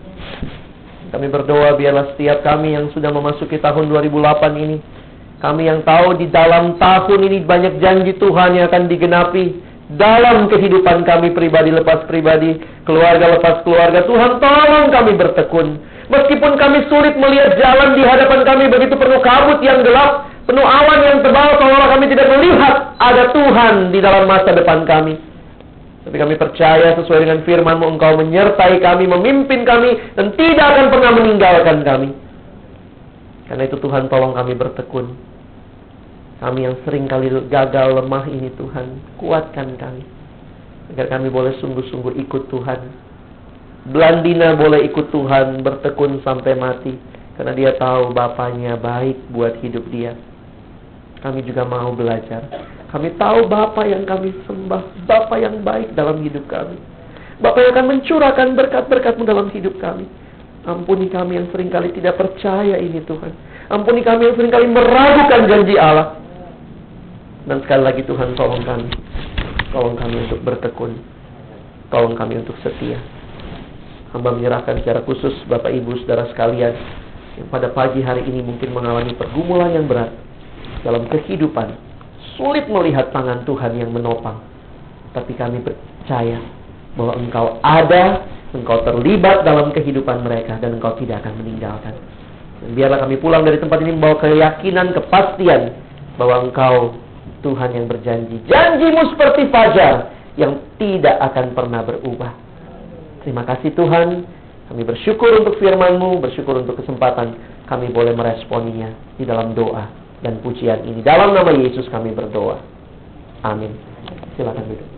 [1.12, 4.78] Kami berdoa biarlah setiap kami yang sudah memasuki tahun 2008 ini
[5.42, 11.04] kami yang tahu di dalam tahun ini banyak janji Tuhan yang akan digenapi dalam kehidupan
[11.04, 14.06] kami pribadi lepas pribadi, keluarga lepas keluarga.
[14.08, 15.68] Tuhan tolong kami bertekun.
[16.12, 21.00] Meskipun kami sulit melihat jalan di hadapan kami begitu penuh kabut yang gelap, penuh awan
[21.08, 25.16] yang tebal, seolah kami tidak melihat ada Tuhan di dalam masa depan kami.
[26.02, 31.12] Tapi kami percaya sesuai dengan firman-Mu Engkau menyertai kami, memimpin kami, dan tidak akan pernah
[31.14, 32.10] meninggalkan kami.
[33.48, 35.31] Karena itu Tuhan tolong kami bertekun.
[36.42, 40.02] Kami yang sering kali gagal lemah ini Tuhan, kuatkan kami.
[40.90, 42.82] Agar kami boleh sungguh-sungguh ikut Tuhan.
[43.94, 46.98] Belandina boleh ikut Tuhan, bertekun sampai mati.
[47.38, 50.18] Karena dia tahu Bapaknya baik buat hidup dia.
[51.22, 52.42] Kami juga mau belajar.
[52.90, 56.76] Kami tahu Bapak yang kami sembah, Bapak yang baik dalam hidup kami.
[57.40, 60.10] Bapak yang akan mencurahkan berkat-berkatmu dalam hidup kami.
[60.66, 63.34] Ampuni kami yang sering kali tidak percaya ini Tuhan.
[63.70, 66.22] Ampuni kami yang sering kali meragukan janji Allah.
[67.46, 68.88] Dan sekali lagi Tuhan tolong kami.
[69.74, 70.94] Tolong kami untuk bertekun.
[71.90, 73.02] Tolong kami untuk setia.
[74.12, 76.76] Hamba menyerahkan secara khusus Bapak Ibu Saudara sekalian
[77.40, 80.12] yang pada pagi hari ini mungkin mengalami pergumulan yang berat
[80.84, 81.74] dalam kehidupan.
[82.36, 84.44] Sulit melihat tangan Tuhan yang menopang.
[85.16, 86.40] Tapi kami percaya
[87.00, 91.96] bahwa Engkau ada, Engkau terlibat dalam kehidupan mereka dan Engkau tidak akan meninggalkan.
[92.62, 95.72] Dan biarlah kami pulang dari tempat ini membawa keyakinan, kepastian
[96.20, 97.00] bahwa Engkau
[97.42, 98.42] Tuhan yang berjanji.
[98.46, 102.32] Janjimu seperti fajar yang tidak akan pernah berubah.
[103.26, 104.26] Terima kasih Tuhan.
[104.72, 107.36] Kami bersyukur untuk firman-Mu, bersyukur untuk kesempatan
[107.68, 109.88] kami boleh meresponinya di dalam doa
[110.24, 111.04] dan pujian ini.
[111.04, 112.60] Dalam nama Yesus kami berdoa.
[113.44, 113.76] Amin.
[114.36, 114.91] Silakan duduk.